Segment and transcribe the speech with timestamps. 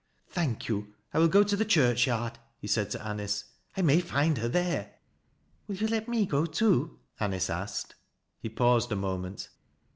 [0.39, 0.95] "Thank you.
[1.13, 3.43] I will go to the church yard," he said to Anice."
[3.77, 4.95] I may find her there.""
[5.67, 7.93] Will you let me go too?" Anice asked.
[8.39, 9.49] He paused a moment.